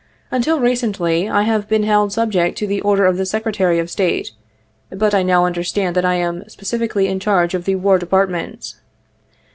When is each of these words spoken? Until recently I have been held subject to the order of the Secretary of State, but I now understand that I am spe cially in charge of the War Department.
Until 0.31 0.59
recently 0.59 1.29
I 1.29 1.43
have 1.43 1.67
been 1.69 1.83
held 1.83 2.11
subject 2.11 2.57
to 2.57 2.65
the 2.65 2.81
order 2.81 3.05
of 3.05 3.17
the 3.17 3.25
Secretary 3.27 3.77
of 3.77 3.87
State, 3.87 4.31
but 4.89 5.13
I 5.13 5.21
now 5.21 5.45
understand 5.45 5.95
that 5.95 6.05
I 6.05 6.15
am 6.15 6.43
spe 6.49 6.63
cially 6.63 7.05
in 7.07 7.19
charge 7.19 7.53
of 7.53 7.65
the 7.65 7.75
War 7.75 7.99
Department. 7.99 8.73